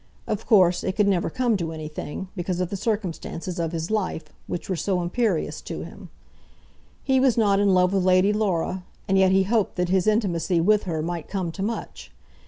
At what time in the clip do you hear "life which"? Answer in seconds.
3.91-4.67